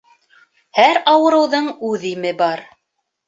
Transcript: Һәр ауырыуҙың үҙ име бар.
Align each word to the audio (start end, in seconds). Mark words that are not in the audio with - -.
Һәр 0.77 0.99
ауырыуҙың 1.11 1.69
үҙ 1.91 2.09
име 2.13 2.35
бар. 2.43 2.65